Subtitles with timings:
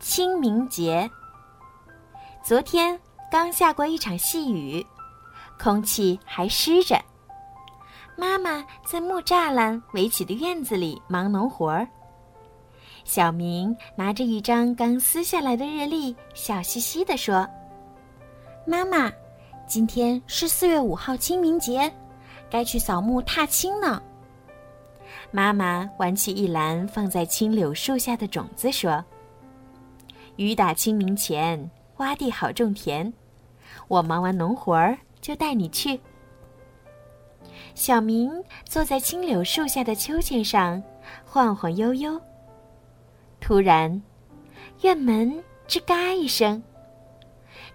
[0.00, 1.08] 清明节。
[2.42, 2.98] 昨天
[3.30, 4.84] 刚下过一场细雨，
[5.58, 6.98] 空气还湿着。
[8.16, 11.86] 妈妈在木栅栏围起的院子里忙农活儿。
[13.04, 17.46] 小明拿着一张刚撕下来的日历，笑嘻嘻地说
[18.66, 19.12] ：“妈妈，
[19.66, 21.92] 今天是四月五号清明节，
[22.50, 24.02] 该去扫墓踏青呢。”
[25.30, 29.04] 妈妈挽起一篮放在青柳树下的种子，说
[30.40, 33.12] ：“雨打清明前，洼地好种田。
[33.88, 36.00] 我忙完农活儿就带你去。”
[37.76, 38.32] 小明
[38.64, 40.82] 坐在青柳树下的秋千上，
[41.26, 42.18] 晃晃悠悠。
[43.38, 44.02] 突然，
[44.80, 46.62] 院门吱嘎一声，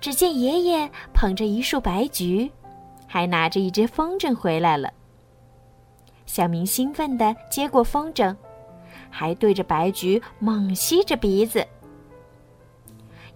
[0.00, 2.50] 只见爷爷捧着一束白菊，
[3.06, 4.90] 还拿着一只风筝回来了。
[6.24, 8.34] 小明兴奋地接过风筝，
[9.10, 11.66] 还对着白菊猛吸着鼻子。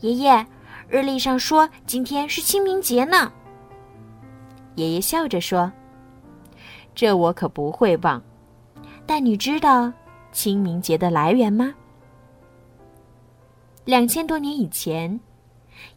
[0.00, 0.46] 爷爷，
[0.88, 3.32] 日历上说今天是清明节呢。
[4.76, 5.70] 爷爷笑着说
[6.94, 8.22] ：“这我可不会忘。
[9.04, 9.92] 但你知道
[10.30, 11.74] 清明节的来源吗？
[13.84, 15.18] 两千多年以前，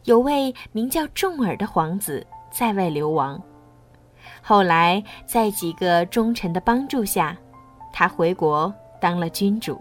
[0.04, 3.40] 有位名叫重耳的皇子在外流亡。”
[4.42, 7.36] 后来，在几个忠臣的帮助下，
[7.92, 9.80] 他回国当了君主。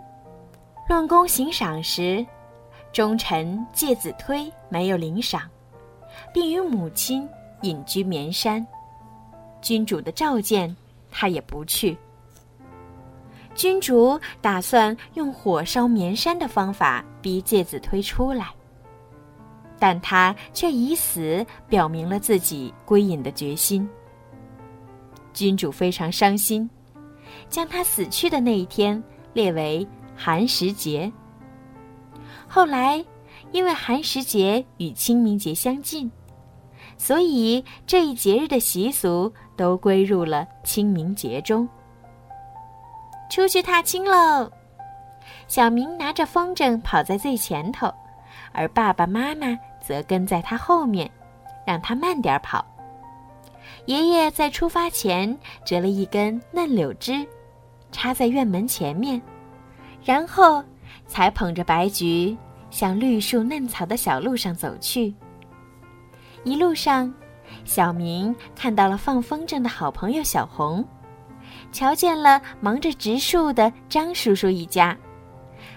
[0.87, 2.23] 论功行赏时，
[2.93, 5.49] 忠臣介子推没有领赏，
[6.33, 7.27] 并与母亲
[7.61, 8.65] 隐居绵山。
[9.61, 10.75] 君主的召见，
[11.09, 11.97] 他也不去。
[13.53, 18.47] 君主打算用火烧绵山的方法逼介子推出来，
[19.77, 23.87] 但他却以死表明了自己归隐的决心。
[25.33, 26.69] 君主非常伤心，
[27.49, 29.01] 将他死去的那一天
[29.33, 31.11] 列为寒食节。
[32.53, 33.01] 后来，
[33.53, 36.11] 因为寒食节与清明节相近，
[36.97, 41.65] 所以这一节日的习俗都归入了清明节中。
[43.29, 44.51] 出去踏青喽！
[45.47, 47.89] 小明拿着风筝跑在最前头，
[48.51, 51.09] 而爸爸妈妈则跟在他后面，
[51.65, 52.65] 让他慢点跑。
[53.85, 57.25] 爷爷在出发前折了一根嫩柳枝，
[57.93, 59.21] 插在院门前面，
[60.03, 60.61] 然后
[61.07, 62.37] 才捧着白菊
[62.69, 65.13] 向绿树嫩草的小路上走去。
[66.43, 67.13] 一路上，
[67.65, 70.85] 小明看到了放风筝的好朋友小红，
[71.71, 74.97] 瞧见了忙着植树的张叔叔一家，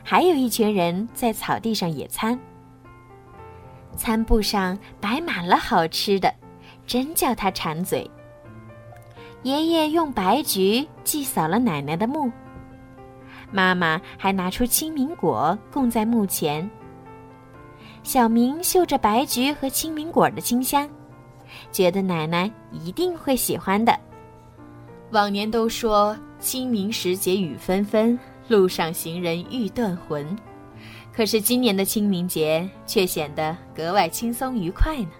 [0.03, 2.39] 还有一群人在草地上野餐。
[3.97, 6.33] 餐布上摆满了好吃的。
[6.87, 8.11] 真叫他馋嘴。
[9.43, 12.31] 爷爷用白菊祭扫了奶奶的墓，
[13.55, 16.69] 妈妈还拿出清明果供在墓前。
[18.03, 20.91] 小明嗅着白菊和清明果的清香，
[21.71, 23.97] 觉得奶奶一定会喜欢的。
[25.13, 30.37] 往年都说清明时节雨纷纷，路上行人欲断魂，
[31.13, 35.11] 可是今年的清明节却显得格外轻松愉快呢。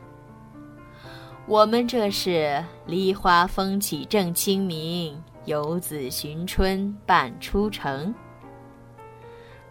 [1.47, 8.13] 我们这是梨花风起正清明，游子寻春半出城。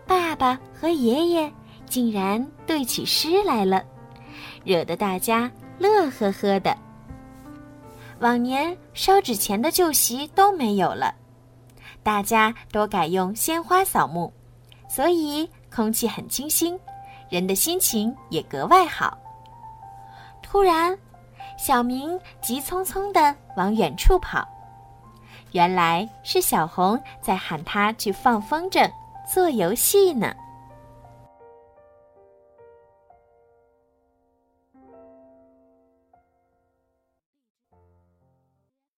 [0.07, 1.51] 爸爸和爷爷
[1.85, 3.83] 竟然对起诗来了，
[4.63, 6.75] 惹得大家乐呵呵的。
[8.19, 11.13] 往年烧纸钱的旧习都没有了，
[12.01, 14.31] 大家都改用鲜花扫墓，
[14.87, 16.79] 所以空气很清新，
[17.29, 19.17] 人的心情也格外好。
[20.41, 20.97] 突然。
[21.55, 24.45] 小明急匆匆地往远处跑，
[25.51, 28.91] 原来是小红在喊他去放风筝、
[29.25, 30.33] 做游戏呢。